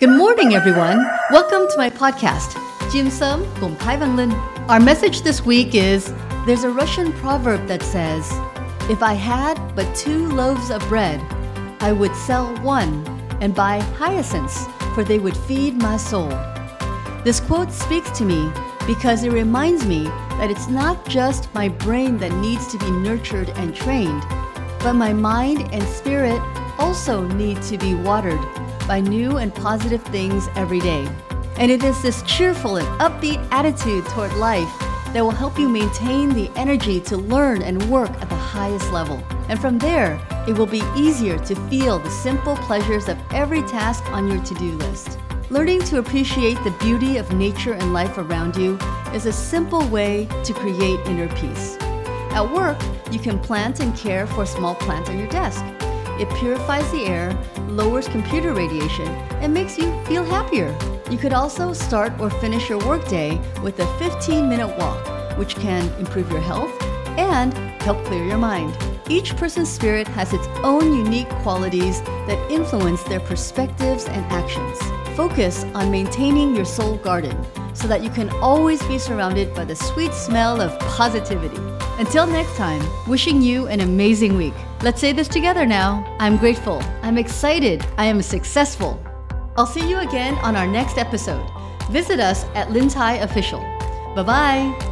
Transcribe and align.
Good 0.00 0.16
morning, 0.16 0.54
everyone. 0.54 0.96
Welcome 1.30 1.68
to 1.68 1.74
my 1.76 1.90
podcast, 1.90 2.54
Chim 2.90 3.08
Sớm 3.08 3.44
Cùng 3.60 3.76
Thái 3.76 3.98
Vân 3.98 4.16
Linh. 4.16 4.32
Our 4.70 4.80
message 4.80 5.20
this 5.20 5.44
week 5.44 5.74
is 5.74 6.14
there's 6.46 6.64
a 6.64 6.70
Russian 6.70 7.12
proverb 7.12 7.66
that 7.66 7.82
says, 7.82 8.26
If 8.88 9.02
I 9.02 9.12
had 9.12 9.58
but 9.76 9.94
two 9.94 10.26
loaves 10.28 10.70
of 10.70 10.80
bread, 10.88 11.20
I 11.80 11.92
would 11.92 12.16
sell 12.16 12.46
one 12.62 13.06
and 13.42 13.54
buy 13.54 13.80
hyacinths, 13.98 14.66
for 14.94 15.04
they 15.04 15.18
would 15.18 15.36
feed 15.36 15.76
my 15.76 15.98
soul. 15.98 16.30
This 17.22 17.38
quote 17.38 17.70
speaks 17.70 18.10
to 18.12 18.24
me 18.24 18.50
because 18.86 19.22
it 19.22 19.32
reminds 19.32 19.84
me 19.84 20.04
that 20.38 20.50
it's 20.50 20.68
not 20.68 21.06
just 21.10 21.52
my 21.52 21.68
brain 21.68 22.16
that 22.20 22.32
needs 22.36 22.68
to 22.68 22.78
be 22.78 22.90
nurtured 22.90 23.50
and 23.50 23.76
trained, 23.76 24.24
but 24.78 24.94
my 24.94 25.12
mind 25.12 25.68
and 25.74 25.82
spirit 25.82 26.40
also 26.80 27.26
need 27.28 27.62
to 27.62 27.78
be 27.78 27.94
watered 27.94 28.40
by 28.88 29.00
new 29.00 29.36
and 29.36 29.54
positive 29.54 30.02
things 30.04 30.48
every 30.56 30.80
day. 30.80 31.06
And 31.56 31.70
it 31.70 31.84
is 31.84 32.02
this 32.02 32.22
cheerful 32.22 32.76
and 32.76 32.88
upbeat 33.00 33.46
attitude 33.52 34.06
toward 34.06 34.32
life 34.34 34.68
that 35.12 35.22
will 35.22 35.30
help 35.30 35.58
you 35.58 35.68
maintain 35.68 36.30
the 36.30 36.50
energy 36.56 37.00
to 37.02 37.16
learn 37.16 37.62
and 37.62 37.82
work 37.90 38.10
at 38.10 38.28
the 38.28 38.34
highest 38.34 38.90
level. 38.92 39.22
And 39.48 39.60
from 39.60 39.78
there, 39.78 40.20
it 40.48 40.56
will 40.56 40.66
be 40.66 40.82
easier 40.96 41.38
to 41.38 41.54
feel 41.68 41.98
the 41.98 42.10
simple 42.10 42.56
pleasures 42.56 43.08
of 43.08 43.18
every 43.32 43.62
task 43.62 44.04
on 44.12 44.28
your 44.28 44.42
to 44.44 44.54
do 44.54 44.72
list. 44.72 45.18
Learning 45.50 45.80
to 45.82 45.98
appreciate 45.98 46.62
the 46.64 46.74
beauty 46.80 47.16
of 47.16 47.32
nature 47.32 47.74
and 47.74 47.92
life 47.92 48.16
around 48.18 48.56
you 48.56 48.78
is 49.12 49.26
a 49.26 49.32
simple 49.32 49.86
way 49.88 50.26
to 50.44 50.54
create 50.54 51.00
inner 51.06 51.28
peace. 51.34 51.76
At 52.32 52.48
work, 52.48 52.80
you 53.10 53.18
can 53.18 53.38
plant 53.38 53.80
and 53.80 53.94
care 53.96 54.26
for 54.28 54.44
a 54.44 54.46
small 54.46 54.76
plant 54.76 55.08
on 55.08 55.18
your 55.18 55.28
desk. 55.28 55.64
It 56.20 56.28
purifies 56.34 56.92
the 56.92 57.06
air, 57.06 57.32
lowers 57.68 58.06
computer 58.06 58.52
radiation, 58.52 59.08
and 59.40 59.54
makes 59.54 59.78
you 59.78 59.90
feel 60.04 60.22
happier. 60.22 60.76
You 61.10 61.16
could 61.16 61.32
also 61.32 61.72
start 61.72 62.12
or 62.20 62.28
finish 62.28 62.68
your 62.68 62.78
workday 62.86 63.40
with 63.62 63.80
a 63.80 63.86
15 63.98 64.46
minute 64.46 64.68
walk, 64.76 65.38
which 65.38 65.56
can 65.56 65.90
improve 65.98 66.30
your 66.30 66.42
health 66.42 66.70
and 67.16 67.54
help 67.80 68.04
clear 68.04 68.22
your 68.22 68.36
mind. 68.36 68.89
Each 69.10 69.36
person's 69.36 69.68
spirit 69.68 70.06
has 70.08 70.32
its 70.32 70.46
own 70.62 70.96
unique 70.96 71.28
qualities 71.42 72.00
that 72.28 72.50
influence 72.50 73.02
their 73.02 73.18
perspectives 73.18 74.04
and 74.04 74.24
actions. 74.26 74.78
Focus 75.16 75.64
on 75.74 75.90
maintaining 75.90 76.54
your 76.54 76.64
soul 76.64 76.96
garden 76.98 77.36
so 77.74 77.88
that 77.88 78.04
you 78.04 78.10
can 78.10 78.30
always 78.36 78.80
be 78.84 78.98
surrounded 78.98 79.52
by 79.52 79.64
the 79.64 79.74
sweet 79.74 80.14
smell 80.14 80.60
of 80.60 80.78
positivity. 80.78 81.60
Until 81.98 82.24
next 82.24 82.56
time, 82.56 82.80
wishing 83.08 83.42
you 83.42 83.66
an 83.66 83.80
amazing 83.80 84.36
week. 84.36 84.54
Let's 84.80 85.00
say 85.00 85.12
this 85.12 85.26
together 85.26 85.66
now. 85.66 86.06
I'm 86.20 86.36
grateful. 86.36 86.80
I'm 87.02 87.18
excited. 87.18 87.84
I 87.98 88.04
am 88.06 88.22
successful. 88.22 89.02
I'll 89.56 89.66
see 89.66 89.90
you 89.90 89.98
again 89.98 90.36
on 90.36 90.54
our 90.54 90.68
next 90.68 90.98
episode. 90.98 91.44
Visit 91.90 92.20
us 92.20 92.44
at 92.54 92.68
Lintai 92.68 93.20
Official. 93.22 93.60
Bye 94.14 94.22
bye. 94.22 94.89